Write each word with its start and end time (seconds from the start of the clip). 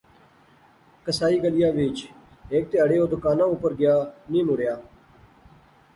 قصائی 1.05 1.37
گلیا 1.43 1.69
وچ، 1.77 1.97
ہیک 2.49 2.65
تہاڑے 2.71 2.97
او 2.99 3.05
دکانا 3.13 3.45
اپر 3.53 3.71
گیا، 3.79 3.95
نی 4.31 4.39
مڑیا 4.47 4.75